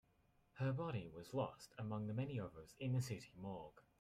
[0.53, 3.83] Her body was lost among the many others in the city morgue.